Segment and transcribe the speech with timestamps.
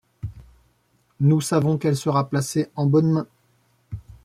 [1.19, 3.27] Nous savons qu’elle sera placée en bonnes mains.